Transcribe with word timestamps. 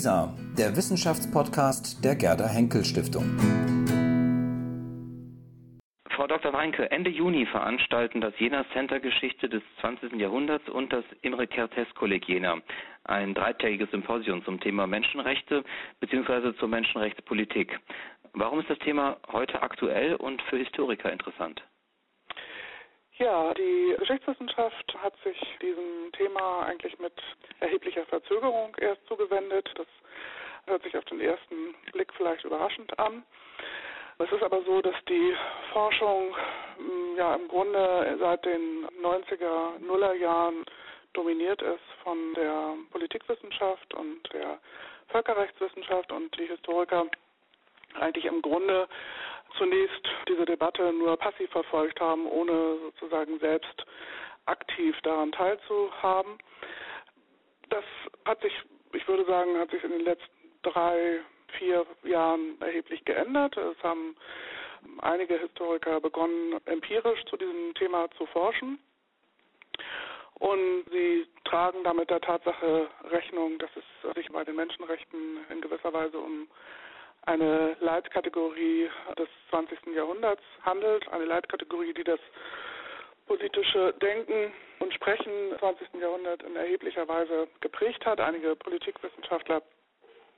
WISA, 0.00 0.34
der 0.56 0.74
Wissenschaftspodcast 0.76 2.02
der 2.02 2.16
Gerda 2.16 2.48
Henkel 2.48 2.86
Stiftung. 2.86 3.36
Frau 6.08 6.26
Dr. 6.26 6.54
Weinke, 6.54 6.90
Ende 6.90 7.10
Juni 7.10 7.44
veranstalten 7.44 8.22
das 8.22 8.32
Jena 8.38 8.64
Center 8.72 8.98
Geschichte 8.98 9.50
des 9.50 9.62
20. 9.82 10.14
Jahrhunderts 10.14 10.66
und 10.70 10.90
das 10.90 11.04
Imre 11.20 11.44
Kertész 11.44 11.92
Kolleg 11.94 12.26
Jena 12.26 12.62
ein 13.04 13.34
dreitägiges 13.34 13.90
Symposium 13.90 14.42
zum 14.42 14.58
Thema 14.58 14.86
Menschenrechte 14.86 15.64
bzw. 16.00 16.54
zur 16.58 16.68
Menschenrechtspolitik. 16.68 17.78
Warum 18.32 18.60
ist 18.60 18.70
das 18.70 18.78
Thema 18.78 19.18
heute 19.30 19.60
aktuell 19.60 20.14
und 20.14 20.40
für 20.48 20.56
Historiker 20.56 21.12
interessant? 21.12 21.62
Ja, 23.20 23.52
die 23.52 23.94
Geschichtswissenschaft 23.98 24.96
hat 24.96 25.12
sich 25.22 25.38
diesem 25.60 26.10
Thema 26.12 26.62
eigentlich 26.62 26.98
mit 26.98 27.12
erheblicher 27.60 28.06
Verzögerung 28.06 28.74
erst 28.80 29.06
zugewendet. 29.08 29.68
Das 29.74 29.86
hört 30.64 30.82
sich 30.84 30.96
auf 30.96 31.04
den 31.04 31.20
ersten 31.20 31.74
Blick 31.92 32.10
vielleicht 32.14 32.46
überraschend 32.46 32.98
an. 32.98 33.22
Es 34.16 34.32
ist 34.32 34.42
aber 34.42 34.62
so, 34.62 34.80
dass 34.80 34.94
die 35.06 35.34
Forschung 35.70 36.34
hm, 36.78 37.16
ja 37.18 37.34
im 37.34 37.46
Grunde 37.48 38.16
seit 38.18 38.42
den 38.46 38.88
90er, 39.02 39.78
Nuller 39.80 40.14
Jahren 40.14 40.64
dominiert 41.12 41.60
ist 41.60 41.84
von 42.02 42.32
der 42.32 42.74
Politikwissenschaft 42.90 43.92
und 43.92 44.32
der 44.32 44.58
Völkerrechtswissenschaft 45.08 46.10
und 46.10 46.34
die 46.38 46.46
Historiker 46.46 47.04
eigentlich 48.00 48.24
im 48.24 48.40
Grunde 48.40 48.88
zunächst 49.58 50.08
diese 50.28 50.44
Debatte 50.44 50.92
nur 50.92 51.16
passiv 51.16 51.50
verfolgt 51.50 52.00
haben, 52.00 52.26
ohne 52.26 52.78
sozusagen 52.78 53.38
selbst 53.38 53.84
aktiv 54.46 54.96
daran 55.02 55.32
teilzuhaben. 55.32 56.38
Das 57.68 57.84
hat 58.24 58.40
sich, 58.42 58.52
ich 58.92 59.06
würde 59.06 59.24
sagen, 59.24 59.58
hat 59.58 59.70
sich 59.70 59.82
in 59.84 59.90
den 59.90 60.04
letzten 60.04 60.30
drei, 60.62 61.20
vier 61.58 61.86
Jahren 62.04 62.60
erheblich 62.60 63.04
geändert. 63.04 63.56
Es 63.56 63.82
haben 63.82 64.16
einige 64.98 65.38
Historiker 65.38 66.00
begonnen, 66.00 66.58
empirisch 66.66 67.24
zu 67.26 67.36
diesem 67.36 67.74
Thema 67.74 68.10
zu 68.16 68.26
forschen. 68.26 68.78
Und 70.34 70.84
sie 70.90 71.26
tragen 71.44 71.84
damit 71.84 72.08
der 72.08 72.20
Tatsache 72.20 72.88
Rechnung, 73.10 73.58
dass 73.58 73.70
es 73.76 74.14
sich 74.14 74.28
bei 74.32 74.42
den 74.42 74.56
Menschenrechten 74.56 75.38
in 75.50 75.60
gewisser 75.60 75.92
Weise 75.92 76.18
um 76.18 76.48
eine 77.22 77.76
Leitkategorie 77.80 78.88
des 79.18 79.28
20. 79.50 79.94
Jahrhunderts 79.94 80.42
handelt, 80.62 81.06
eine 81.08 81.24
Leitkategorie, 81.24 81.94
die 81.94 82.04
das 82.04 82.20
politische 83.26 83.92
Denken 84.00 84.52
und 84.80 84.92
Sprechen 84.94 85.52
im 85.52 85.58
20. 85.58 85.88
Jahrhundert 86.00 86.42
in 86.42 86.56
erheblicher 86.56 87.06
Weise 87.06 87.46
geprägt 87.60 88.04
hat. 88.04 88.20
Einige 88.20 88.56
Politikwissenschaftler 88.56 89.62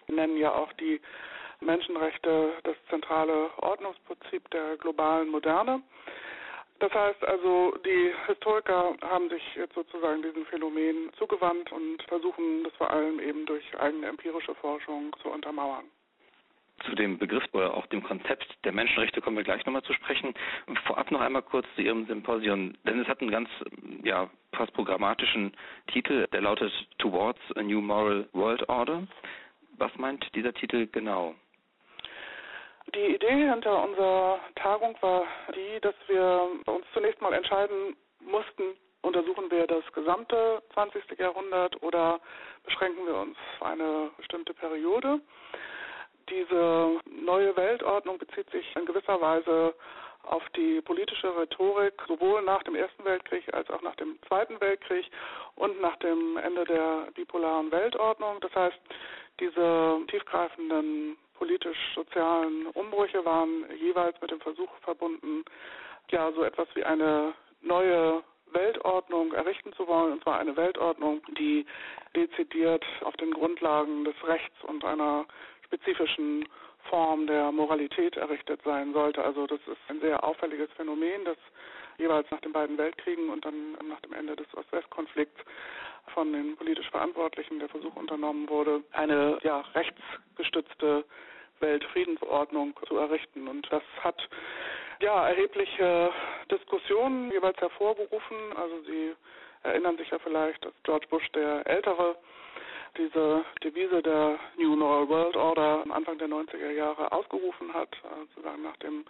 nennen 0.08 0.36
ja 0.36 0.52
auch 0.52 0.72
die 0.74 1.00
Menschenrechte 1.60 2.52
das 2.64 2.76
zentrale 2.90 3.50
Ordnungsprinzip 3.58 4.50
der 4.50 4.76
globalen 4.76 5.28
Moderne. 5.28 5.82
Das 6.80 6.92
heißt 6.92 7.24
also, 7.24 7.76
die 7.84 8.12
Historiker 8.26 8.96
haben 9.02 9.30
sich 9.30 9.42
jetzt 9.54 9.74
sozusagen 9.74 10.20
diesem 10.22 10.44
Phänomen 10.46 11.12
zugewandt 11.16 11.70
und 11.70 12.02
versuchen 12.08 12.64
das 12.64 12.72
vor 12.74 12.90
allem 12.90 13.20
eben 13.20 13.46
durch 13.46 13.64
eigene 13.78 14.08
empirische 14.08 14.54
Forschung 14.56 15.14
zu 15.22 15.28
untermauern. 15.28 15.84
Zu 16.86 16.94
dem 16.94 17.18
Begriff 17.18 17.44
oder 17.52 17.74
auch 17.74 17.86
dem 17.86 18.02
Konzept 18.02 18.46
der 18.64 18.72
Menschenrechte 18.72 19.20
kommen 19.20 19.36
wir 19.36 19.44
gleich 19.44 19.64
nochmal 19.64 19.82
zu 19.82 19.92
sprechen. 19.92 20.34
Vorab 20.86 21.10
noch 21.10 21.20
einmal 21.20 21.42
kurz 21.42 21.66
zu 21.76 21.82
Ihrem 21.82 22.06
Symposium, 22.06 22.74
denn 22.84 23.00
es 23.00 23.08
hat 23.08 23.20
einen 23.20 23.30
ganz, 23.30 23.48
ja, 24.02 24.28
fast 24.54 24.72
programmatischen 24.72 25.52
Titel, 25.92 26.26
der 26.32 26.40
lautet 26.40 26.72
Towards 26.98 27.40
a 27.56 27.62
New 27.62 27.80
Moral 27.80 28.28
World 28.32 28.68
Order. 28.68 29.06
Was 29.78 29.94
meint 29.96 30.26
dieser 30.34 30.52
Titel 30.52 30.86
genau? 30.86 31.34
Die 32.94 33.14
Idee 33.14 33.48
hinter 33.48 33.84
unserer 33.84 34.40
Tagung 34.56 34.96
war 35.00 35.24
die, 35.54 35.80
dass 35.80 35.94
wir 36.08 36.48
uns 36.66 36.84
zunächst 36.92 37.22
mal 37.22 37.32
entscheiden 37.32 37.96
mussten, 38.20 38.64
untersuchen 39.02 39.50
wir 39.50 39.66
das 39.66 39.84
gesamte 39.92 40.62
20. 40.74 41.18
Jahrhundert 41.18 41.82
oder 41.82 42.20
beschränken 42.64 43.06
wir 43.06 43.16
uns 43.16 43.36
auf 43.58 43.66
eine 43.66 44.10
bestimmte 44.16 44.54
Periode. 44.54 45.20
Diese 46.32 46.98
neue 47.04 47.54
Weltordnung 47.56 48.16
bezieht 48.16 48.48
sich 48.50 48.64
in 48.74 48.86
gewisser 48.86 49.20
Weise 49.20 49.74
auf 50.22 50.42
die 50.56 50.80
politische 50.80 51.36
Rhetorik 51.36 51.92
sowohl 52.08 52.40
nach 52.40 52.62
dem 52.62 52.74
Ersten 52.74 53.04
Weltkrieg 53.04 53.52
als 53.52 53.68
auch 53.68 53.82
nach 53.82 53.96
dem 53.96 54.18
Zweiten 54.28 54.58
Weltkrieg 54.58 55.04
und 55.56 55.78
nach 55.82 55.96
dem 55.96 56.38
Ende 56.38 56.64
der 56.64 57.08
bipolaren 57.14 57.70
Weltordnung. 57.70 58.40
Das 58.40 58.54
heißt, 58.54 58.80
diese 59.40 59.98
tiefgreifenden 60.08 61.18
politisch-sozialen 61.34 62.66
Umbrüche 62.68 63.22
waren 63.26 63.66
jeweils 63.78 64.18
mit 64.22 64.30
dem 64.30 64.40
Versuch 64.40 64.70
verbunden, 64.80 65.44
ja, 66.10 66.32
so 66.32 66.44
etwas 66.44 66.68
wie 66.74 66.84
eine 66.84 67.34
neue 67.60 68.22
Weltordnung 68.52 69.32
errichten 69.32 69.72
zu 69.74 69.86
wollen, 69.86 70.12
und 70.12 70.22
zwar 70.22 70.38
eine 70.38 70.56
Weltordnung, 70.56 71.20
die 71.36 71.66
dezidiert 72.16 72.84
auf 73.02 73.16
den 73.16 73.32
Grundlagen 73.32 74.04
des 74.04 74.14
Rechts 74.24 74.62
und 74.64 74.84
einer 74.84 75.26
spezifischen 75.72 76.46
Form 76.90 77.26
der 77.26 77.50
Moralität 77.52 78.16
errichtet 78.16 78.60
sein 78.64 78.92
sollte. 78.92 79.24
Also 79.24 79.46
das 79.46 79.60
ist 79.60 79.78
ein 79.88 80.00
sehr 80.00 80.22
auffälliges 80.22 80.70
Phänomen, 80.76 81.24
das 81.24 81.36
jeweils 81.98 82.30
nach 82.30 82.40
den 82.40 82.52
beiden 82.52 82.76
Weltkriegen 82.76 83.30
und 83.30 83.44
dann 83.44 83.72
nach 83.88 84.00
dem 84.00 84.12
Ende 84.12 84.36
des 84.36 84.46
Ost-West-Konflikts 84.54 85.40
von 86.08 86.32
den 86.32 86.56
politisch 86.56 86.90
Verantwortlichen 86.90 87.58
der 87.58 87.68
Versuch 87.68 87.94
unternommen 87.96 88.48
wurde, 88.48 88.82
eine 88.92 89.38
ja, 89.42 89.64
rechtsgestützte 89.74 91.04
Weltfriedensordnung 91.60 92.78
zu 92.86 92.96
errichten. 92.96 93.46
Und 93.48 93.66
das 93.70 93.82
hat 94.00 94.28
ja 95.00 95.28
erhebliche 95.28 96.10
Diskussionen 96.50 97.30
jeweils 97.30 97.56
hervorgerufen. 97.58 98.36
Also 98.56 98.82
Sie 98.82 99.14
erinnern 99.62 99.96
sich 99.96 100.10
ja 100.10 100.18
vielleicht, 100.18 100.64
dass 100.64 100.72
George 100.82 101.06
Bush 101.08 101.30
der 101.32 101.66
Ältere 101.66 102.16
diese 102.96 103.44
Devise 103.62 104.02
der 104.02 104.38
New 104.56 104.76
Moral 104.76 105.08
World 105.08 105.36
Order 105.36 105.82
am 105.82 105.92
Anfang 105.92 106.18
der 106.18 106.28
90er 106.28 106.70
Jahre 106.70 107.10
ausgerufen 107.12 107.72
hat, 107.72 107.96
sozusagen 108.34 108.62
nach 108.62 108.76
dem 108.78 109.04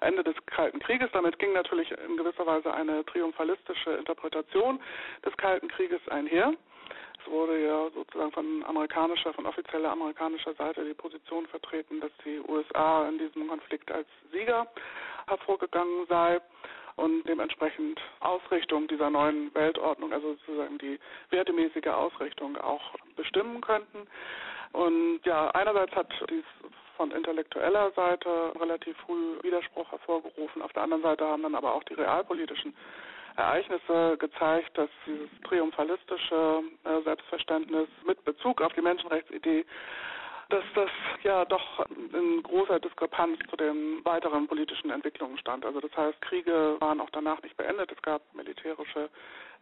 Ende 0.00 0.22
des 0.22 0.34
Kalten 0.46 0.78
Krieges. 0.78 1.10
Damit 1.12 1.38
ging 1.38 1.52
natürlich 1.52 1.90
in 1.90 2.16
gewisser 2.16 2.46
Weise 2.46 2.72
eine 2.72 3.04
triumphalistische 3.06 3.90
Interpretation 3.92 4.80
des 5.24 5.36
Kalten 5.36 5.68
Krieges 5.68 6.00
einher. 6.08 6.52
Es 7.20 7.30
wurde 7.30 7.58
ja 7.64 7.90
sozusagen 7.90 8.32
von 8.32 8.64
amerikanischer, 8.64 9.32
von 9.32 9.46
offizieller 9.46 9.90
amerikanischer 9.90 10.54
Seite 10.54 10.84
die 10.84 10.94
Position 10.94 11.46
vertreten, 11.46 12.00
dass 12.00 12.12
die 12.24 12.40
USA 12.46 13.08
in 13.08 13.18
diesem 13.18 13.48
Konflikt 13.48 13.90
als 13.90 14.06
Sieger 14.30 14.66
hervorgegangen 15.26 16.06
sei 16.08 16.40
und 16.96 17.24
dementsprechend 17.24 18.00
Ausrichtung 18.20 18.88
dieser 18.88 19.10
neuen 19.10 19.54
Weltordnung, 19.54 20.12
also 20.12 20.34
sozusagen 20.34 20.78
die 20.78 20.98
wertemäßige 21.30 21.88
Ausrichtung 21.88 22.56
auch 22.56 22.94
bestimmen 23.16 23.60
könnten. 23.60 24.06
Und 24.72 25.20
ja, 25.24 25.50
einerseits 25.50 25.94
hat 25.94 26.12
dies 26.30 26.44
von 26.96 27.10
intellektueller 27.10 27.90
Seite 27.92 28.52
relativ 28.58 28.96
früh 28.98 29.36
Widerspruch 29.42 29.90
hervorgerufen. 29.92 30.62
Auf 30.62 30.72
der 30.72 30.82
anderen 30.82 31.02
Seite 31.02 31.26
haben 31.26 31.42
dann 31.42 31.54
aber 31.54 31.74
auch 31.74 31.84
die 31.84 31.94
realpolitischen 31.94 32.74
Ereignisse 33.36 34.16
gezeigt, 34.18 34.76
dass 34.78 34.88
dieses 35.06 35.28
triumphalistische 35.46 36.62
äh, 36.84 37.02
Selbstverständnis 37.02 37.88
mit 38.06 38.24
Bezug 38.24 38.62
auf 38.62 38.72
die 38.72 38.80
Menschenrechtsidee 38.80 39.66
dass 40.48 40.64
das 40.74 40.90
ja 41.22 41.44
doch 41.44 41.84
in 42.12 42.42
großer 42.42 42.78
Diskrepanz 42.78 43.38
zu 43.50 43.56
den 43.56 44.04
weiteren 44.04 44.46
politischen 44.46 44.90
Entwicklungen 44.90 45.38
stand. 45.38 45.64
Also 45.64 45.80
das 45.80 45.96
heißt, 45.96 46.20
Kriege 46.22 46.76
waren 46.78 47.00
auch 47.00 47.10
danach 47.10 47.42
nicht 47.42 47.56
beendet. 47.56 47.90
Es 47.90 48.00
gab 48.02 48.22
militärische 48.34 49.10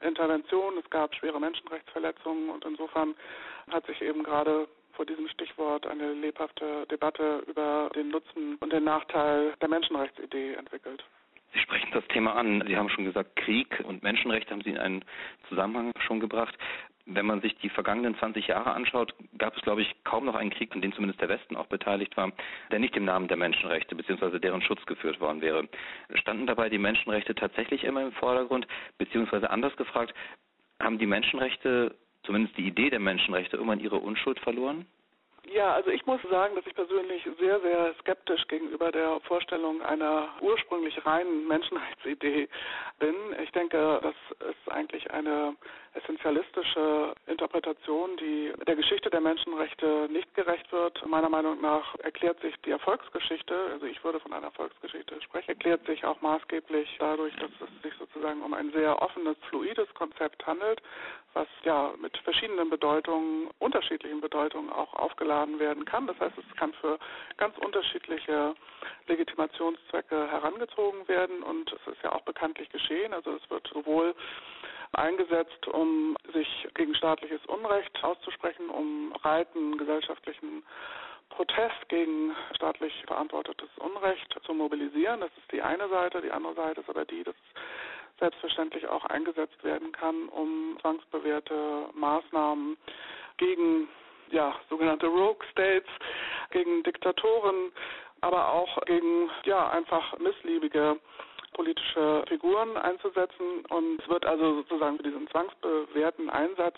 Interventionen, 0.00 0.78
es 0.78 0.90
gab 0.90 1.14
schwere 1.14 1.40
Menschenrechtsverletzungen 1.40 2.50
und 2.50 2.64
insofern 2.64 3.14
hat 3.70 3.86
sich 3.86 4.02
eben 4.02 4.22
gerade 4.22 4.68
vor 4.92 5.06
diesem 5.06 5.26
Stichwort 5.28 5.86
eine 5.86 6.12
lebhafte 6.12 6.86
Debatte 6.86 7.42
über 7.46 7.90
den 7.94 8.10
Nutzen 8.10 8.56
und 8.60 8.72
den 8.72 8.84
Nachteil 8.84 9.54
der 9.60 9.68
Menschenrechtsidee 9.68 10.54
entwickelt. 10.54 11.02
Sie 11.52 11.60
sprechen 11.60 11.88
das 11.92 12.06
Thema 12.08 12.34
an. 12.34 12.62
Sie 12.66 12.76
haben 12.76 12.88
schon 12.90 13.04
gesagt, 13.04 13.36
Krieg 13.36 13.80
und 13.86 14.02
Menschenrechte 14.02 14.50
haben 14.50 14.62
Sie 14.62 14.70
in 14.70 14.78
einen 14.78 15.04
Zusammenhang 15.48 15.92
schon 16.06 16.20
gebracht. 16.20 16.56
Wenn 17.06 17.26
man 17.26 17.42
sich 17.42 17.54
die 17.58 17.68
vergangenen 17.68 18.16
20 18.16 18.46
Jahre 18.46 18.72
anschaut, 18.72 19.14
gab 19.36 19.54
es, 19.54 19.62
glaube 19.62 19.82
ich, 19.82 19.94
kaum 20.04 20.24
noch 20.24 20.34
einen 20.34 20.50
Krieg, 20.50 20.74
an 20.74 20.80
dem 20.80 20.92
zumindest 20.94 21.20
der 21.20 21.28
Westen 21.28 21.54
auch 21.54 21.66
beteiligt 21.66 22.16
war, 22.16 22.32
der 22.70 22.78
nicht 22.78 22.96
im 22.96 23.04
Namen 23.04 23.28
der 23.28 23.36
Menschenrechte 23.36 23.94
bzw. 23.94 24.38
deren 24.38 24.62
Schutz 24.62 24.84
geführt 24.86 25.20
worden 25.20 25.42
wäre. 25.42 25.68
Standen 26.14 26.46
dabei 26.46 26.70
die 26.70 26.78
Menschenrechte 26.78 27.34
tatsächlich 27.34 27.84
immer 27.84 28.02
im 28.02 28.12
Vordergrund, 28.12 28.66
beziehungsweise 28.96 29.50
anders 29.50 29.76
gefragt, 29.76 30.14
haben 30.80 30.98
die 30.98 31.06
Menschenrechte, 31.06 31.94
zumindest 32.22 32.56
die 32.56 32.66
Idee 32.66 32.88
der 32.88 33.00
Menschenrechte, 33.00 33.56
irgendwann 33.56 33.80
ihre 33.80 33.96
Unschuld 33.96 34.40
verloren? 34.40 34.86
Ja, 35.52 35.74
also 35.74 35.90
ich 35.90 36.06
muss 36.06 36.22
sagen, 36.30 36.54
dass 36.54 36.66
ich 36.66 36.74
persönlich 36.74 37.22
sehr, 37.38 37.60
sehr 37.60 37.94
skeptisch 38.00 38.46
gegenüber 38.48 38.90
der 38.90 39.20
Vorstellung 39.20 39.82
einer 39.82 40.28
ursprünglich 40.40 41.04
reinen 41.04 41.46
Menschenrechtsidee 41.46 42.48
bin. 42.98 43.14
Ich 43.42 43.50
denke, 43.52 44.00
dass 44.02 44.14
es 44.48 44.72
eigentlich 44.72 45.10
eine 45.10 45.54
essentialistische 45.94 47.14
Interpretation, 47.26 48.16
die 48.16 48.52
der 48.66 48.76
Geschichte 48.76 49.10
der 49.10 49.20
Menschenrechte 49.20 50.08
nicht 50.10 50.32
gerecht 50.34 50.70
wird. 50.72 51.04
Meiner 51.06 51.28
Meinung 51.28 51.60
nach 51.60 51.94
erklärt 52.00 52.40
sich 52.40 52.54
die 52.64 52.70
Erfolgsgeschichte, 52.70 53.54
also 53.72 53.86
ich 53.86 54.02
würde 54.02 54.20
von 54.20 54.32
einer 54.32 54.46
Erfolgsgeschichte 54.46 55.20
sprechen, 55.22 55.50
erklärt 55.50 55.86
sich 55.86 56.04
auch 56.04 56.20
maßgeblich 56.20 56.96
dadurch, 56.98 57.34
dass 57.36 57.50
es 57.60 57.82
sich 57.82 57.94
sozusagen 57.98 58.42
um 58.42 58.54
ein 58.54 58.72
sehr 58.72 59.00
offenes, 59.00 59.36
fluides 59.48 59.92
Konzept 59.94 60.46
handelt, 60.46 60.82
was 61.34 61.48
ja 61.64 61.92
mit 62.00 62.16
verschiedenen 62.18 62.70
Bedeutungen, 62.70 63.50
unterschiedlichen 63.58 64.20
Bedeutungen 64.20 64.70
auch 64.70 64.94
aufgeladen 64.94 65.58
werden 65.58 65.84
kann. 65.84 66.06
Das 66.06 66.18
heißt, 66.18 66.36
es 66.38 66.56
kann 66.56 66.72
für 66.74 66.98
ganz 67.36 67.56
unterschiedliche 67.58 68.54
Legitimationszwecke 69.06 70.30
herangezogen 70.30 71.06
werden 71.08 71.42
und 71.42 71.72
es 71.72 71.92
ist 71.92 72.02
ja 72.02 72.12
auch 72.12 72.22
bekanntlich 72.22 72.68
geschehen. 72.70 73.12
Also 73.12 73.32
es 73.32 73.50
wird 73.50 73.66
sowohl 73.72 74.14
eingesetzt, 74.96 75.66
um 75.68 76.16
sich 76.32 76.68
gegen 76.74 76.94
staatliches 76.94 77.44
Unrecht 77.46 78.02
auszusprechen, 78.02 78.68
um 78.70 79.10
breiten 79.10 79.76
gesellschaftlichen 79.78 80.64
Protest 81.30 81.88
gegen 81.88 82.34
staatlich 82.54 82.92
verantwortetes 83.06 83.70
Unrecht 83.78 84.34
zu 84.44 84.54
mobilisieren. 84.54 85.20
Das 85.20 85.30
ist 85.36 85.52
die 85.52 85.62
eine 85.62 85.88
Seite. 85.88 86.20
Die 86.20 86.30
andere 86.30 86.54
Seite 86.54 86.80
ist 86.80 86.88
aber 86.88 87.04
die, 87.04 87.24
dass 87.24 87.34
selbstverständlich 88.18 88.86
auch 88.86 89.04
eingesetzt 89.06 89.62
werden 89.64 89.90
kann, 89.92 90.28
um 90.28 90.78
zwangsbewährte 90.80 91.88
Maßnahmen 91.94 92.76
gegen 93.38 93.88
ja, 94.30 94.54
sogenannte 94.70 95.06
Rogue 95.06 95.44
States, 95.50 95.88
gegen 96.50 96.82
Diktatoren, 96.84 97.72
aber 98.20 98.52
auch 98.52 98.80
gegen 98.86 99.30
ja, 99.44 99.68
einfach 99.70 100.16
missliebige 100.18 100.98
politische 101.54 102.24
Figuren 102.28 102.76
einzusetzen. 102.76 103.64
Und 103.70 104.00
es 104.02 104.08
wird 104.08 104.26
also 104.26 104.56
sozusagen 104.56 104.98
für 104.98 105.04
diesen 105.04 105.28
zwangsbewährten 105.28 106.28
Einsatz 106.28 106.76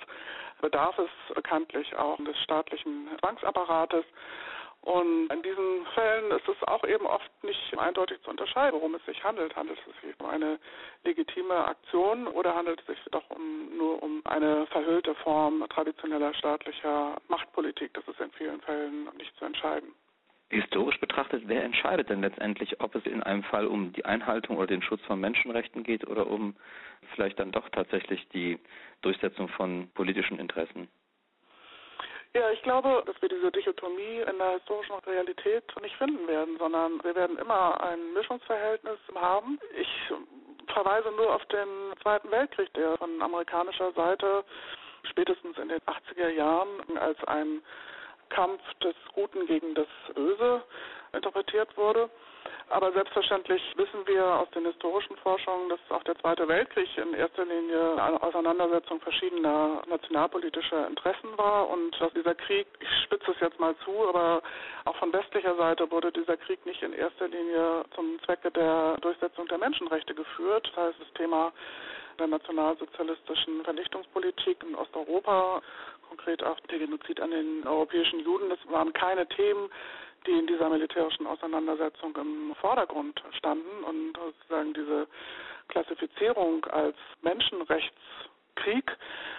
bedarf 0.60 0.96
es 0.98 1.34
bekanntlich 1.34 1.94
auch 1.96 2.16
des 2.18 2.38
staatlichen 2.38 3.08
Zwangsapparates. 3.20 4.04
Und 4.86 5.32
in 5.32 5.42
diesen 5.42 5.84
Fällen 5.94 6.30
ist 6.30 6.48
es 6.48 6.62
auch 6.68 6.84
eben 6.84 7.06
oft 7.06 7.28
nicht 7.42 7.76
eindeutig 7.76 8.22
zu 8.22 8.30
unterscheiden, 8.30 8.78
worum 8.78 8.94
es 8.94 9.04
sich 9.04 9.22
handelt. 9.24 9.56
Handelt 9.56 9.80
es 9.80 10.00
sich 10.00 10.14
um 10.20 10.26
eine 10.26 10.60
legitime 11.04 11.56
Aktion 11.56 12.28
oder 12.28 12.54
handelt 12.54 12.80
es 12.80 12.86
sich 12.86 12.98
doch 13.10 13.28
um, 13.30 13.76
nur 13.76 14.00
um 14.00 14.22
eine 14.26 14.64
verhüllte 14.68 15.16
Form 15.16 15.64
traditioneller 15.70 16.32
staatlicher 16.34 17.16
Machtpolitik? 17.26 17.94
Das 17.94 18.06
ist 18.06 18.20
in 18.20 18.30
vielen 18.32 18.60
Fällen 18.60 19.10
nicht 19.16 19.36
zu 19.38 19.44
entscheiden. 19.44 19.92
Historisch 20.50 21.00
betrachtet, 21.00 21.42
wer 21.46 21.64
entscheidet 21.64 22.08
denn 22.08 22.20
letztendlich, 22.20 22.80
ob 22.80 22.94
es 22.94 23.04
in 23.04 23.22
einem 23.22 23.42
Fall 23.42 23.66
um 23.66 23.92
die 23.92 24.04
Einhaltung 24.04 24.58
oder 24.58 24.68
den 24.68 24.82
Schutz 24.82 25.02
von 25.02 25.20
Menschenrechten 25.20 25.82
geht 25.82 26.06
oder 26.06 26.28
um 26.28 26.54
vielleicht 27.14 27.38
dann 27.40 27.50
doch 27.50 27.68
tatsächlich 27.70 28.28
die 28.28 28.58
Durchsetzung 29.02 29.48
von 29.48 29.90
politischen 29.94 30.38
Interessen? 30.38 30.88
Ja, 32.32 32.50
ich 32.50 32.62
glaube, 32.62 33.02
dass 33.06 33.20
wir 33.22 33.28
diese 33.28 33.50
Dichotomie 33.50 34.20
in 34.20 34.38
der 34.38 34.52
historischen 34.58 34.94
Realität 35.06 35.64
nicht 35.80 35.96
finden 35.96 36.28
werden, 36.28 36.56
sondern 36.58 37.02
wir 37.02 37.14
werden 37.14 37.38
immer 37.38 37.82
ein 37.82 38.12
Mischungsverhältnis 38.12 38.98
haben. 39.14 39.58
Ich 39.80 39.88
verweise 40.72 41.10
nur 41.12 41.34
auf 41.34 41.44
den 41.46 41.68
Zweiten 42.02 42.30
Weltkrieg, 42.30 42.72
der 42.74 42.98
von 42.98 43.22
amerikanischer 43.22 43.90
Seite 43.92 44.44
spätestens 45.04 45.56
in 45.58 45.68
den 45.68 45.80
80er 45.80 46.28
Jahren 46.28 46.98
als 46.98 47.22
ein 47.24 47.62
Kampf 48.28 48.62
des 48.82 48.94
Guten 49.14 49.46
gegen 49.46 49.74
das 49.74 49.86
Böse 50.14 50.62
interpretiert 51.12 51.76
wurde. 51.76 52.10
Aber 52.68 52.90
selbstverständlich 52.92 53.62
wissen 53.76 54.06
wir 54.06 54.24
aus 54.24 54.50
den 54.50 54.66
historischen 54.66 55.16
Forschungen, 55.18 55.68
dass 55.68 55.78
auch 55.88 56.02
der 56.02 56.18
Zweite 56.18 56.48
Weltkrieg 56.48 56.88
in 56.98 57.14
erster 57.14 57.44
Linie 57.44 58.02
eine 58.02 58.20
Auseinandersetzung 58.20 59.00
verschiedener 59.00 59.82
nationalpolitischer 59.88 60.88
Interessen 60.88 61.38
war 61.38 61.68
und 61.70 61.98
dass 62.00 62.12
dieser 62.14 62.34
Krieg, 62.34 62.66
ich 62.80 62.88
spitze 63.04 63.30
es 63.30 63.40
jetzt 63.40 63.60
mal 63.60 63.76
zu, 63.84 64.08
aber 64.08 64.42
auch 64.84 64.96
von 64.96 65.12
westlicher 65.12 65.54
Seite 65.54 65.88
wurde 65.92 66.10
dieser 66.10 66.36
Krieg 66.36 66.64
nicht 66.66 66.82
in 66.82 66.92
erster 66.92 67.28
Linie 67.28 67.84
zum 67.94 68.18
Zwecke 68.24 68.50
der 68.50 68.96
Durchsetzung 69.00 69.46
der 69.46 69.58
Menschenrechte 69.58 70.14
geführt. 70.14 70.68
Das 70.74 70.86
heißt, 70.86 71.00
das 71.00 71.12
Thema 71.14 71.52
der 72.18 72.26
nationalsozialistischen 72.26 73.62
Vernichtungspolitik 73.62 74.64
in 74.68 74.74
Osteuropa, 74.74 75.62
konkret 76.08 76.42
auch 76.42 76.58
der 76.60 76.78
Genozid 76.78 77.20
an 77.20 77.30
den 77.30 77.66
europäischen 77.66 78.20
Juden, 78.20 78.48
das 78.48 78.58
waren 78.68 78.92
keine 78.92 79.26
Themen, 79.28 79.70
die 80.26 80.38
in 80.38 80.46
dieser 80.46 80.68
militärischen 80.68 81.26
Auseinandersetzung 81.26 82.16
im 82.16 82.54
Vordergrund 82.60 83.22
standen 83.36 83.84
und 83.84 84.16
sozusagen 84.16 84.74
diese 84.74 85.06
Klassifizierung 85.68 86.64
als 86.66 86.96
Menschenrechtskrieg 87.22 88.96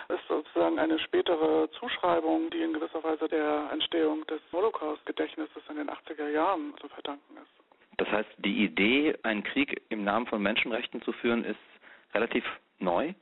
ist 0.09 0.27
sozusagen 0.27 0.79
eine 0.79 0.99
spätere 0.99 1.69
Zuschreibung, 1.71 2.49
die 2.51 2.61
in 2.61 2.73
gewisser 2.73 3.03
Weise 3.03 3.27
der 3.27 3.69
Entstehung 3.71 4.25
des 4.27 4.41
Holocaust-Gedächtnisses 4.51 5.63
in 5.69 5.77
den 5.77 5.89
80er 5.89 6.29
Jahren 6.29 6.73
zu 6.79 6.87
verdanken 6.89 7.37
ist. 7.37 7.67
Das 7.97 8.07
heißt, 8.09 8.29
die 8.37 8.63
Idee, 8.63 9.17
einen 9.23 9.43
Krieg 9.43 9.81
im 9.89 10.03
Namen 10.03 10.27
von 10.27 10.41
Menschenrechten 10.41 11.01
zu 11.01 11.11
führen, 11.13 11.43
ist 11.43 11.57
relativ 12.13 12.45
neu? 12.79 13.13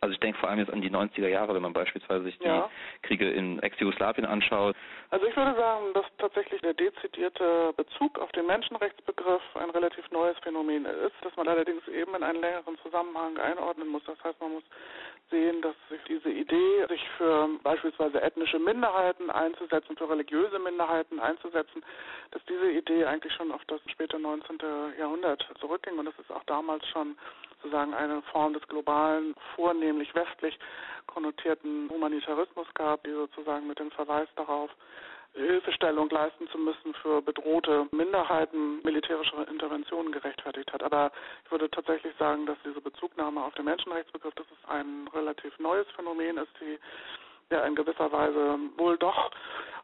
Also 0.00 0.12
ich 0.12 0.20
denke 0.20 0.38
vor 0.38 0.48
allem 0.48 0.60
jetzt 0.60 0.72
an 0.72 0.80
die 0.80 0.90
90er 0.90 1.26
Jahre, 1.26 1.54
wenn 1.54 1.62
man 1.62 1.72
beispielsweise 1.72 2.22
sich 2.24 2.38
die 2.38 2.46
ja. 2.46 2.70
Kriege 3.02 3.28
in 3.28 3.58
Ex-Jugoslawien 3.60 4.26
anschaut. 4.26 4.76
Also 5.10 5.26
ich 5.26 5.36
würde 5.36 5.56
sagen, 5.56 5.92
dass 5.94 6.04
tatsächlich 6.18 6.60
der 6.60 6.74
dezidierte 6.74 7.72
Bezug 7.76 8.18
auf 8.20 8.30
den 8.32 8.46
Menschenrechtsbegriff 8.46 9.42
ein 9.54 9.70
relativ 9.70 10.08
neues 10.12 10.38
Phänomen 10.38 10.84
ist, 10.84 11.14
das 11.22 11.34
man 11.36 11.48
allerdings 11.48 11.86
eben 11.88 12.14
in 12.14 12.22
einen 12.22 12.40
längeren 12.40 12.78
Zusammenhang 12.78 13.38
einordnen 13.38 13.88
muss. 13.88 14.04
Das 14.04 14.22
heißt, 14.22 14.40
man 14.40 14.52
muss 14.52 14.62
sehen, 15.30 15.60
dass 15.62 15.74
sich 15.88 16.00
diese 16.06 16.30
Idee, 16.30 16.86
sich 16.88 17.04
für 17.16 17.48
beispielsweise 17.64 18.22
ethnische 18.22 18.58
Minderheiten 18.58 19.30
einzusetzen, 19.30 19.96
für 19.96 20.08
religiöse 20.08 20.58
Minderheiten 20.60 21.18
einzusetzen, 21.18 21.82
dass 22.30 22.44
diese 22.44 22.70
Idee 22.70 23.04
eigentlich 23.04 23.32
schon 23.32 23.50
auf 23.50 23.64
das 23.66 23.80
späte 23.90 24.18
19. 24.18 24.58
Jahrhundert 24.98 25.44
zurückging 25.60 25.98
und 25.98 26.06
das 26.06 26.18
ist 26.18 26.30
auch 26.30 26.44
damals 26.44 26.86
schon 26.88 27.16
sozusagen 27.58 27.94
eine 27.94 28.22
Form 28.22 28.54
des 28.54 28.66
globalen, 28.68 29.34
vornehmlich 29.54 30.14
westlich 30.14 30.58
konnotierten 31.06 31.88
Humanitarismus 31.90 32.66
gab, 32.74 33.02
die 33.04 33.12
sozusagen 33.12 33.66
mit 33.66 33.78
dem 33.78 33.90
Verweis 33.90 34.28
darauf, 34.36 34.70
Hilfestellung 35.34 36.08
leisten 36.10 36.48
zu 36.48 36.58
müssen 36.58 36.94
für 36.94 37.22
bedrohte 37.22 37.86
Minderheiten 37.92 38.80
militärische 38.82 39.36
Interventionen 39.48 40.10
gerechtfertigt 40.10 40.72
hat. 40.72 40.82
Aber 40.82 41.12
ich 41.44 41.50
würde 41.50 41.70
tatsächlich 41.70 42.14
sagen, 42.18 42.46
dass 42.46 42.56
diese 42.64 42.80
Bezugnahme 42.80 43.44
auf 43.44 43.54
den 43.54 43.66
Menschenrechtsbegriff, 43.66 44.34
dass 44.34 44.46
es 44.46 44.68
ein 44.68 45.08
relativ 45.12 45.56
neues 45.58 45.86
Phänomen 45.94 46.38
ist, 46.38 46.52
die 46.60 46.78
ja 47.50 47.64
in 47.64 47.74
gewisser 47.74 48.10
Weise 48.10 48.58
wohl 48.76 48.96
doch 48.98 49.30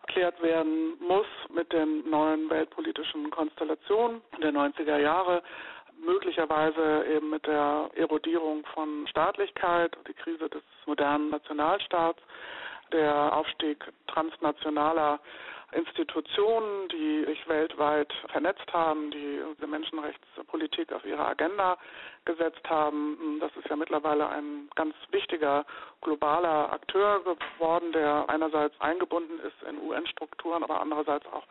erklärt 0.07 0.43
werden 0.43 0.99
muss 1.01 1.27
mit 1.49 1.73
den 1.73 2.09
neuen 2.11 2.51
weltpolitischen 2.51 3.31
Konstellationen 3.31 4.21
der 4.43 4.53
90er 4.53 4.99
Jahre 4.99 5.43
möglicherweise 6.05 7.05
eben 7.07 7.31
mit 7.31 7.47
der 7.47 7.91
Erodierung 7.95 8.65
von 8.75 9.07
Staatlichkeit, 9.09 9.97
die 10.09 10.15
Krise 10.15 10.49
des 10.49 10.63
modernen 10.87 11.31
Nationalstaats, 11.31 12.21
der 12.93 13.35
Aufstieg 13.35 13.85
transnationaler 14.07 15.21
Institutionen, 15.75 16.89
die 16.89 17.25
sich 17.25 17.49
weltweit 17.49 18.13
vernetzt 18.29 18.73
haben, 18.73 19.11
die 19.11 19.41
die 19.61 19.67
Menschenrechtspolitik 19.67 20.93
auf 20.93 21.05
ihre 21.05 21.25
Agenda 21.25 21.77
gesetzt 22.25 22.63
haben. 22.69 23.39
Das 23.41 23.51
ist 23.57 23.69
ja 23.69 23.77
mittlerweile 23.77 24.29
ein 24.29 24.69
ganz 24.77 24.95
wichtiger 25.11 25.65
globaler 26.01 26.73
Akteur 26.73 27.23
geworden, 27.25 27.93
der 27.93 28.25
einerseits 28.29 28.81
eingebunden 28.81 29.41
ist 29.41 29.69
in 29.69 29.81
UN-Strukturen, 29.81 30.63
aber 30.63 30.81
andererseits 30.81 31.27
auch 31.27 31.45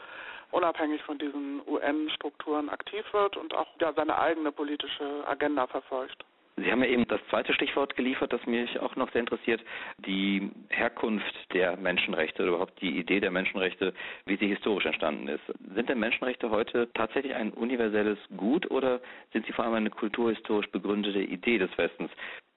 unabhängig 0.53 1.01
von 1.03 1.17
diesen 1.17 1.62
UN-Strukturen 1.67 2.69
aktiv 2.69 3.03
wird 3.12 3.38
und 3.38 3.53
auch 3.53 3.67
ja, 3.81 3.91
seine 3.93 4.17
eigene 4.17 4.51
politische 4.51 5.27
Agenda 5.27 5.67
verfolgt. 5.67 6.24
Sie 6.55 6.72
haben 6.72 6.83
ja 6.83 6.89
eben 6.89 7.07
das 7.07 7.19
zweite 7.29 7.51
Stichwort 7.51 7.95
geliefert, 7.95 8.31
das 8.31 8.45
mich 8.45 8.79
auch 8.79 8.95
noch 8.95 9.12
sehr 9.12 9.22
interessiert, 9.22 9.62
die 9.98 10.51
Herkunft 10.69 11.33
der 11.51 11.77
Menschenrechte 11.77 12.43
oder 12.43 12.51
überhaupt 12.51 12.79
die 12.79 13.00
Idee 13.00 13.19
der 13.19 13.31
Menschenrechte, 13.31 13.93
wie 14.25 14.38
sie 14.38 14.48
historisch 14.48 14.86
entstanden 14.86 15.27
ist. 15.29 15.41
Sind 15.74 15.89
denn 15.89 15.98
Menschenrechte 15.98 16.51
heute 16.51 16.91
tatsächlich 16.93 17.33
ein 17.33 17.51
universelles 17.53 18.19
Gut 18.38 18.69
oder 18.69 19.01
sind 19.31 19.48
sie 19.48 19.53
vor 19.53 19.65
allem 19.65 19.74
eine 19.74 19.89
kulturhistorisch 19.89 20.69
begründete 20.69 21.22
Idee 21.22 21.57
des 21.57 21.75
Westens, 21.75 22.12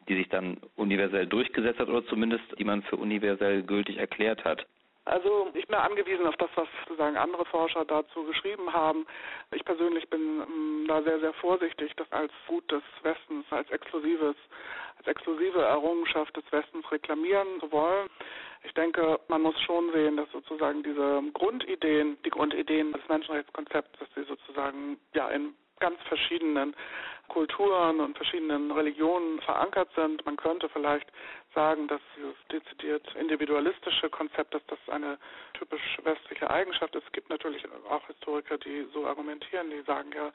die 0.09 0.17
sich 0.17 0.29
dann 0.29 0.59
universell 0.77 1.27
durchgesetzt 1.27 1.81
hat 1.81 1.89
oder 1.89 2.05
zumindest 2.07 2.45
die 2.59 2.65
man 2.65 2.83
für 2.83 2.97
universell 2.97 3.63
gültig 3.63 3.97
erklärt 3.97 4.45
hat? 4.45 4.67
Also 5.07 5.49
ich 5.55 5.67
bin 5.69 5.77
angewiesen 5.77 6.27
auf 6.27 6.37
das, 6.37 6.51
was 6.57 6.67
sozusagen 6.81 7.17
andere 7.17 7.45
Forscher 7.45 7.85
dazu 7.85 8.25
geschrieben 8.25 8.73
haben. 8.73 9.07
Ich 9.53 9.65
persönlich 9.65 10.11
bin 10.11 10.21
ähm, 10.21 10.85
da 10.89 11.01
sehr, 11.03 11.21
sehr 11.21 11.33
vorsichtig, 11.35 11.93
das 11.97 12.11
als 12.11 12.33
Gut 12.49 12.71
des 12.73 12.83
Westens, 13.03 13.47
als 13.51 13.71
exklusives, 13.71 14.35
als 14.99 15.07
exklusive 15.07 15.63
Errungenschaft 15.63 16.37
des 16.37 16.45
Westens 16.51 16.91
reklamieren 16.91 17.47
zu 17.61 17.71
wollen. 17.71 18.11
Ich 18.65 18.75
denke, 18.75 19.21
man 19.29 19.43
muss 19.43 19.59
schon 19.61 19.93
sehen, 19.93 20.17
dass 20.17 20.31
sozusagen 20.33 20.83
diese 20.83 21.23
Grundideen, 21.35 22.19
die 22.25 22.31
Grundideen 22.31 22.93
des 22.93 23.09
Menschenrechtskonzepts, 23.09 24.01
dass 24.01 24.09
sie 24.17 24.25
sozusagen 24.25 24.99
ja 25.15 25.29
in 25.29 25.55
ganz 25.79 26.01
verschiedenen 26.09 26.75
Kulturen 27.29 28.01
und 28.01 28.17
verschiedenen 28.17 28.71
Religionen 28.71 29.41
verankert 29.41 29.89
sind. 29.95 30.25
Man 30.25 30.37
könnte 30.37 30.69
vielleicht 30.69 31.09
sagen, 31.57 31.89
dass 31.89 32.03
dieses 32.15 32.37
dezidiert 32.53 33.03
individualistische 33.17 34.11
Konzept, 34.11 34.55
dass 34.55 34.65
das 34.67 34.79
eine 34.89 35.19
typisch 35.55 35.99
westliche 36.05 36.49
Eigenschaft 36.51 36.95
ist. 36.95 37.05
Es 37.07 37.13
gibt 37.13 37.31
natürlich 37.31 37.65
auch 37.89 38.07
Historiker, 38.07 38.59
die 38.59 38.87
so 38.93 39.07
argumentieren, 39.07 39.71
die 39.71 39.81
sagen 39.83 40.13
ja, 40.15 40.31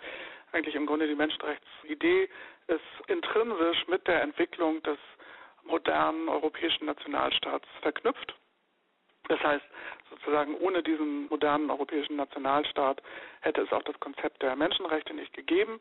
eigentlich 0.51 0.75
im 0.75 0.87
Grunde 0.87 1.07
die 1.07 1.15
Menschenrechtsidee 1.15 2.27
ist 2.67 3.07
intrinsisch 3.07 3.87
mit 3.87 4.05
der 4.07 4.23
Entwicklung 4.23 4.81
des 4.81 4.97
modernen 5.63 6.27
europäischen 6.27 6.85
Nationalstaats 6.85 7.67
verknüpft. 7.81 8.33
Das 9.27 9.39
heißt, 9.43 9.65
sozusagen 10.09 10.55
ohne 10.55 10.81
diesen 10.81 11.27
modernen 11.29 11.69
europäischen 11.69 12.15
Nationalstaat 12.15 13.01
hätte 13.41 13.61
es 13.61 13.71
auch 13.71 13.83
das 13.83 13.97
Konzept 13.99 14.41
der 14.41 14.55
Menschenrechte 14.55 15.13
nicht 15.13 15.33
gegeben. 15.33 15.79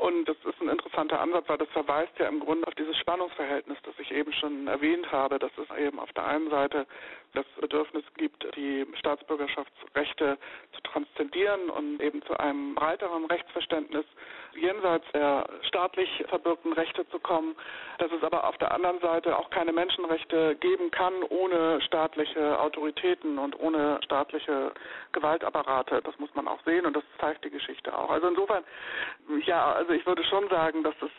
Und 0.00 0.28
das 0.28 0.36
ist 0.44 0.60
ein 0.60 0.68
interessanter 0.68 1.20
Ansatz, 1.20 1.48
weil 1.48 1.58
das 1.58 1.68
verweist 1.70 2.12
ja 2.18 2.28
im 2.28 2.40
Grunde 2.40 2.66
auf 2.66 2.74
dieses 2.74 2.96
Spannungsverhältnis, 2.98 3.78
das 3.82 3.94
ich 3.98 4.12
eben 4.12 4.32
schon 4.32 4.68
erwähnt 4.68 5.10
habe, 5.10 5.38
dass 5.38 5.50
es 5.58 5.76
eben 5.76 5.98
auf 5.98 6.12
der 6.12 6.26
einen 6.26 6.50
Seite 6.50 6.86
das 7.34 7.44
Bedürfnis 7.60 8.04
gibt, 8.16 8.46
die 8.56 8.86
Staatsbürgerschaftsrechte 8.98 10.38
zu 10.72 10.80
transzendieren 10.82 11.68
und 11.70 12.00
eben 12.00 12.22
zu 12.22 12.38
einem 12.38 12.74
breiteren 12.74 13.24
Rechtsverständnis 13.26 14.04
jenseits 14.54 15.04
der 15.12 15.48
staatlich 15.62 16.24
verbürgten 16.28 16.72
Rechte 16.72 17.08
zu 17.08 17.18
kommen, 17.18 17.54
dass 17.98 18.10
es 18.12 18.22
aber 18.22 18.46
auf 18.48 18.56
der 18.58 18.72
anderen 18.72 19.00
Seite 19.00 19.38
auch 19.38 19.50
keine 19.50 19.72
Menschenrechte 19.72 20.56
geben 20.56 20.90
kann 20.90 21.22
ohne 21.28 21.80
staatliche 21.82 22.58
Autoritäten 22.58 23.38
und 23.38 23.58
ohne 23.58 24.00
staatliche 24.04 24.72
Gewaltapparate. 25.12 26.02
Das 26.02 26.18
muss 26.18 26.34
man 26.34 26.48
auch 26.48 26.62
sehen 26.64 26.86
und 26.86 26.96
das 26.96 27.04
zeigt 27.20 27.44
die 27.44 27.50
Geschichte 27.50 27.96
auch. 27.96 28.10
Also 28.10 28.28
insofern, 28.28 28.64
ja, 29.44 29.72
also 29.72 29.92
ich 29.92 30.06
würde 30.06 30.24
schon 30.24 30.48
sagen, 30.48 30.82
dass 30.82 30.94
es, 31.02 31.10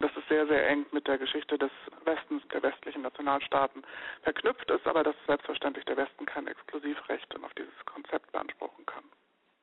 dass 0.00 0.10
es 0.16 0.26
sehr, 0.28 0.46
sehr 0.46 0.68
eng 0.68 0.86
mit 0.92 1.06
der 1.06 1.18
Geschichte 1.18 1.58
des 1.58 1.70
Westens, 2.04 2.42
der 2.48 2.62
westlichen 2.62 3.02
Nationalstaaten 3.02 3.82
verknüpft 4.22 4.70
ist, 4.70 4.86
aber 4.86 5.02
dass 5.02 5.16
selbstverständlich 5.26 5.84
der 5.84 5.96
Westen 5.96 6.26
kein 6.26 6.46
Exklusivrecht 6.46 7.34
auf 7.42 7.54
dieses 7.54 7.84
Konzept 7.86 8.30
beanspruchen 8.32 8.86
kann. 8.86 9.04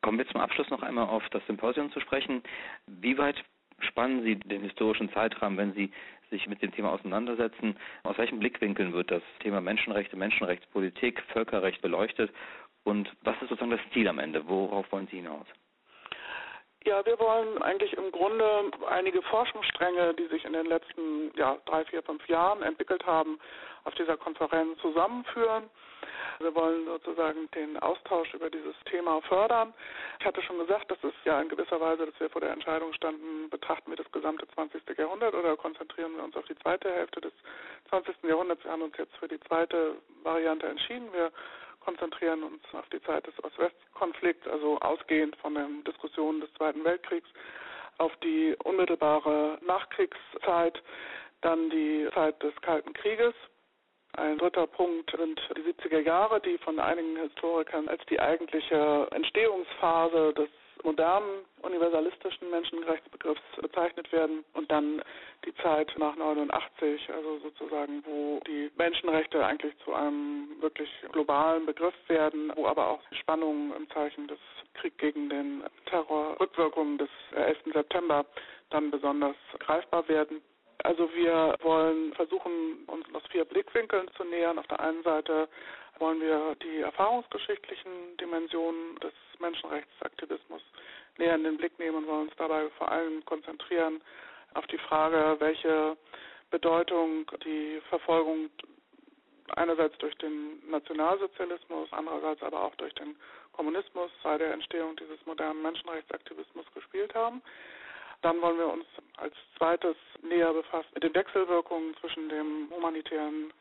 Kommen 0.01 0.17
wir 0.17 0.27
zum 0.27 0.41
Abschluss 0.41 0.69
noch 0.69 0.81
einmal 0.81 1.07
auf 1.07 1.27
das 1.29 1.45
Symposium 1.45 1.91
zu 1.91 1.99
sprechen. 1.99 2.41
Wie 2.87 3.17
weit 3.17 3.43
spannen 3.79 4.23
Sie 4.23 4.35
den 4.35 4.63
historischen 4.63 5.11
Zeitrahmen, 5.13 5.57
wenn 5.57 5.73
Sie 5.73 5.91
sich 6.29 6.47
mit 6.47 6.61
dem 6.61 6.71
Thema 6.71 6.91
auseinandersetzen? 6.91 7.75
Aus 8.03 8.17
welchen 8.17 8.39
Blickwinkeln 8.39 8.93
wird 8.93 9.11
das 9.11 9.23
Thema 9.39 9.61
Menschenrechte, 9.61 10.15
Menschenrechtspolitik, 10.15 11.21
Völkerrecht 11.33 11.81
beleuchtet? 11.81 12.31
Und 12.83 13.11
was 13.21 13.35
ist 13.41 13.49
sozusagen 13.49 13.71
das 13.71 13.81
Ziel 13.93 14.07
am 14.07 14.19
Ende? 14.19 14.47
Worauf 14.47 14.91
wollen 14.91 15.07
Sie 15.07 15.17
hinaus? 15.17 15.45
Ja, 16.83 17.05
wir 17.05 17.19
wollen 17.19 17.61
eigentlich 17.61 17.93
im 17.93 18.11
Grunde 18.11 18.71
einige 18.89 19.21
Forschungsstränge, 19.21 20.15
die 20.15 20.25
sich 20.27 20.43
in 20.45 20.53
den 20.53 20.65
letzten 20.65 21.31
ja, 21.35 21.57
drei, 21.65 21.85
vier, 21.85 22.01
fünf 22.01 22.27
Jahren 22.27 22.63
entwickelt 22.63 23.05
haben, 23.05 23.39
auf 23.83 23.93
dieser 23.95 24.17
Konferenz 24.17 24.79
zusammenführen. 24.79 25.69
Wir 26.39 26.55
wollen 26.55 26.85
sozusagen 26.85 27.51
den 27.51 27.77
Austausch 27.77 28.33
über 28.33 28.49
dieses 28.49 28.75
Thema 28.85 29.21
fördern. 29.21 29.75
Ich 30.19 30.25
hatte 30.25 30.41
schon 30.41 30.57
gesagt, 30.57 30.89
das 30.89 30.97
ist 31.03 31.13
ja 31.23 31.39
in 31.39 31.49
gewisser 31.49 31.79
Weise, 31.79 32.07
dass 32.07 32.19
wir 32.19 32.31
vor 32.31 32.41
der 32.41 32.51
Entscheidung 32.51 32.93
standen, 32.93 33.47
betrachten 33.51 33.91
wir 33.91 33.97
das 33.97 34.11
gesamte 34.11 34.47
20. 34.55 34.81
Jahrhundert 34.97 35.35
oder 35.35 35.55
konzentrieren 35.57 36.15
wir 36.15 36.23
uns 36.23 36.35
auf 36.35 36.45
die 36.45 36.57
zweite 36.57 36.91
Hälfte 36.91 37.21
des 37.21 37.33
20. 37.89 38.15
Jahrhunderts. 38.23 38.63
Wir 38.63 38.71
haben 38.71 38.81
uns 38.81 38.97
jetzt 38.97 39.15
für 39.17 39.27
die 39.27 39.39
zweite 39.41 39.97
Variante 40.23 40.67
entschieden. 40.67 41.13
Wir 41.13 41.31
konzentrieren 41.81 42.43
uns 42.43 42.63
auf 42.73 42.87
die 42.89 43.01
Zeit 43.03 43.27
des 43.27 43.43
Ost-West-Konflikts, 43.43 44.47
also 44.47 44.79
ausgehend 44.79 45.35
von 45.37 45.55
den 45.55 45.83
Diskussionen 45.83 46.41
des 46.41 46.53
Zweiten 46.53 46.83
Weltkriegs, 46.83 47.27
auf 47.97 48.15
die 48.23 48.55
unmittelbare 48.63 49.59
Nachkriegszeit, 49.61 50.81
dann 51.41 51.69
die 51.69 52.07
Zeit 52.13 52.41
des 52.41 52.55
Kalten 52.61 52.93
Krieges 52.93 53.33
ein 54.13 54.37
dritter 54.37 54.67
Punkt 54.67 55.11
sind 55.17 55.39
die 55.55 55.61
70er 55.61 55.99
Jahre, 55.99 56.41
die 56.41 56.57
von 56.59 56.79
einigen 56.79 57.17
Historikern 57.17 57.87
als 57.87 58.05
die 58.07 58.19
eigentliche 58.19 59.07
Entstehungsphase 59.11 60.33
des 60.33 60.49
modernen 60.83 61.45
universalistischen 61.61 62.49
Menschenrechtsbegriffs 62.49 63.41
bezeichnet 63.61 64.11
werden 64.11 64.43
und 64.53 64.71
dann 64.71 65.01
die 65.45 65.53
Zeit 65.55 65.93
nach 65.97 66.15
89, 66.15 67.09
also 67.13 67.39
sozusagen, 67.39 68.03
wo 68.05 68.39
die 68.47 68.71
Menschenrechte 68.77 69.45
eigentlich 69.45 69.73
zu 69.83 69.93
einem 69.93 70.61
wirklich 70.61 70.89
globalen 71.11 71.65
Begriff 71.65 71.93
werden, 72.07 72.51
wo 72.55 72.67
aber 72.67 72.87
auch 72.87 73.01
Spannungen 73.11 73.73
im 73.75 73.89
Zeichen 73.91 74.27
des 74.27 74.39
Krieg 74.73 74.97
gegen 74.97 75.29
den 75.29 75.63
Terror, 75.85 76.39
Rückwirkungen 76.39 76.97
des 76.97 77.09
11. 77.35 77.57
September 77.73 78.25
dann 78.69 78.89
besonders 78.89 79.35
greifbar 79.59 80.07
werden. 80.07 80.41
Also 80.83 81.13
wir 81.13 81.55
wollen 81.61 82.13
versuchen, 82.13 82.85
uns 82.87 83.05
aus 83.13 83.23
vier 83.31 83.45
Blickwinkeln 83.45 84.09
zu 84.15 84.23
nähern. 84.23 84.57
Auf 84.59 84.67
der 84.67 84.79
einen 84.79 85.03
Seite 85.03 85.47
wollen 85.99 86.19
wir 86.21 86.55
die 86.63 86.79
erfahrungsgeschichtlichen 86.79 88.17
Dimensionen 88.19 88.95
des 88.99 89.13
Menschenrechtsaktivismus 89.39 90.61
näher 91.17 91.35
in 91.35 91.43
den 91.43 91.57
Blick 91.57 91.77
nehmen 91.77 91.97
und 91.97 92.07
wollen 92.07 92.27
uns 92.27 92.35
dabei 92.37 92.69
vor 92.77 92.91
allem 92.91 93.23
konzentrieren 93.25 94.01
auf 94.53 94.65
die 94.67 94.77
Frage, 94.77 95.35
welche 95.39 95.95
Bedeutung 96.49 97.25
die 97.45 97.81
Verfolgung 97.89 98.49
einerseits 99.55 99.97
durch 99.99 100.15
den 100.15 100.61
Nationalsozialismus, 100.69 101.89
andererseits 101.91 102.41
aber 102.41 102.63
auch 102.63 102.75
durch 102.75 102.93
den 102.95 103.15
Kommunismus 103.51 104.11
bei 104.23 104.37
der 104.37 104.53
Entstehung 104.53 104.95
dieses 104.95 105.23
modernen 105.25 105.61
Menschenrechtsaktivismus 105.61 106.65
gespielt 106.73 107.13
haben. 107.13 107.41
Dann 108.21 108.41
wollen 108.41 108.57
wir 108.57 108.67
uns 108.67 108.85
als 109.17 109.33
zweites 109.57 109.95
näher 110.21 110.53
befassen 110.53 110.89
mit 110.93 111.03
den 111.03 111.15
Wechselwirkungen 111.15 111.95
zwischen 111.97 112.29
dem 112.29 112.69
humanitären 112.69 113.51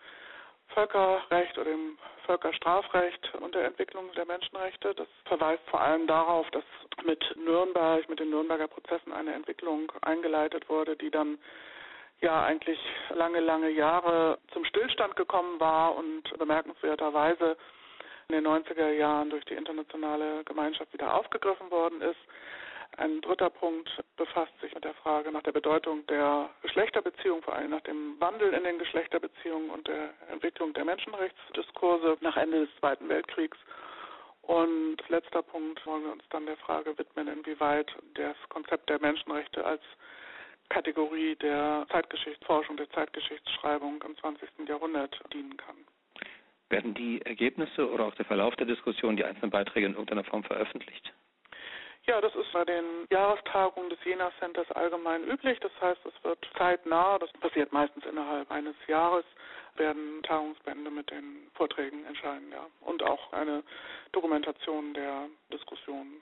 Völkerrecht 0.68 1.58
oder 1.58 1.70
dem 1.70 1.98
Völkerstrafrecht 2.26 3.34
und 3.40 3.54
der 3.54 3.64
Entwicklung 3.64 4.12
der 4.12 4.26
Menschenrechte. 4.26 4.94
Das 4.94 5.08
verweist 5.24 5.62
vor 5.68 5.80
allem 5.80 6.06
darauf, 6.06 6.48
dass 6.50 6.64
mit 7.04 7.24
Nürnberg, 7.36 8.08
mit 8.08 8.20
den 8.20 8.30
Nürnberger 8.30 8.68
Prozessen 8.68 9.12
eine 9.12 9.34
Entwicklung 9.34 9.90
eingeleitet 10.02 10.68
wurde, 10.68 10.96
die 10.96 11.10
dann 11.10 11.38
ja 12.20 12.42
eigentlich 12.44 12.78
lange, 13.14 13.40
lange 13.40 13.70
Jahre 13.70 14.38
zum 14.52 14.64
Stillstand 14.64 15.16
gekommen 15.16 15.58
war 15.58 15.96
und 15.96 16.22
bemerkenswerterweise 16.38 17.56
in 18.28 18.34
den 18.34 18.46
90er 18.46 18.90
Jahren 18.90 19.30
durch 19.30 19.44
die 19.46 19.54
internationale 19.54 20.44
Gemeinschaft 20.44 20.92
wieder 20.92 21.14
aufgegriffen 21.14 21.70
worden 21.70 22.00
ist. 22.00 22.20
Ein 22.96 23.20
dritter 23.20 23.50
Punkt 23.50 23.88
befasst 24.16 24.52
sich 24.60 24.74
mit 24.74 24.84
der 24.84 24.94
Frage 24.94 25.32
nach 25.32 25.42
der 25.42 25.52
Bedeutung 25.52 26.06
der 26.06 26.50
Geschlechterbeziehung, 26.62 27.42
vor 27.42 27.54
allem 27.54 27.70
nach 27.70 27.80
dem 27.82 28.20
Wandel 28.20 28.52
in 28.52 28.64
den 28.64 28.78
Geschlechterbeziehungen 28.78 29.70
und 29.70 29.88
der 29.88 30.10
Entwicklung 30.30 30.74
der 30.74 30.84
Menschenrechtsdiskurse 30.84 32.18
nach 32.20 32.36
Ende 32.36 32.66
des 32.66 32.76
Zweiten 32.78 33.08
Weltkriegs. 33.08 33.56
Und 34.42 34.96
letzter 35.08 35.42
Punkt 35.42 35.84
wollen 35.86 36.04
wir 36.04 36.12
uns 36.12 36.24
dann 36.30 36.46
der 36.46 36.56
Frage 36.56 36.98
widmen, 36.98 37.28
inwieweit 37.28 37.90
das 38.14 38.36
Konzept 38.48 38.88
der 38.90 39.00
Menschenrechte 39.00 39.64
als 39.64 39.82
Kategorie 40.68 41.36
der 41.36 41.86
Zeitgeschichtsforschung, 41.90 42.76
der 42.76 42.90
Zeitgeschichtsschreibung 42.90 44.02
im 44.02 44.16
20. 44.16 44.48
Jahrhundert 44.66 45.20
dienen 45.32 45.56
kann. 45.56 45.76
Werden 46.68 46.94
die 46.94 47.20
Ergebnisse 47.22 47.90
oder 47.90 48.06
auch 48.06 48.14
der 48.14 48.24
Verlauf 48.24 48.54
der 48.56 48.66
Diskussion, 48.66 49.16
die 49.16 49.24
einzelnen 49.24 49.50
Beiträge 49.50 49.86
in 49.86 49.92
irgendeiner 49.92 50.24
Form 50.24 50.44
veröffentlicht? 50.44 51.12
Ja, 52.10 52.20
das 52.20 52.34
ist 52.34 52.52
bei 52.52 52.64
den 52.64 53.06
Jahrestagungen 53.12 53.88
des 53.88 54.02
Jena 54.04 54.32
Centers 54.40 54.68
allgemein 54.72 55.22
üblich. 55.28 55.60
Das 55.60 55.70
heißt, 55.80 56.00
es 56.04 56.24
wird 56.24 56.44
zeitnah, 56.58 57.20
das 57.20 57.30
passiert 57.34 57.72
meistens 57.72 58.04
innerhalb 58.04 58.50
eines 58.50 58.74
Jahres, 58.88 59.24
werden 59.76 60.20
Tagungsbände 60.24 60.90
mit 60.90 61.08
den 61.12 61.48
Vorträgen 61.54 62.04
entscheiden, 62.06 62.50
ja. 62.50 62.66
Und 62.80 63.04
auch 63.04 63.32
eine 63.32 63.62
Dokumentation 64.10 64.92
der 64.92 65.28
Diskussionen. 65.52 66.20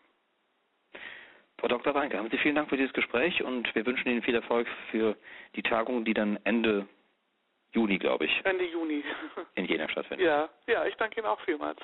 Frau 1.57 1.69
Dr. 1.69 1.95
Reinke, 1.95 2.19
haben 2.19 2.29
Sie 2.31 2.37
vielen 2.37 2.57
Dank 2.57 2.69
für 2.69 2.77
dieses 2.77 2.93
Gespräch 2.93 3.43
und 3.43 3.75
wir 3.75 3.87
wünschen 3.87 4.11
Ihnen 4.11 4.21
viel 4.21 4.35
Erfolg 4.35 4.69
für 4.91 5.17
die 5.57 5.63
Tagung, 5.63 6.05
die 6.05 6.13
dann 6.13 6.39
Ende 6.45 6.87
Juni, 7.73 7.97
glaube 7.97 8.27
ich. 8.27 8.41
Ende 8.45 8.67
Juni. 8.67 9.03
in 9.55 9.65
Jena 9.65 9.89
stattfindet. 9.89 10.27
Ja, 10.27 10.51
ja, 10.67 10.85
ich 10.85 10.97
danke 10.97 11.19
Ihnen 11.19 11.29
auch 11.29 11.41
vielmals. 11.41 11.79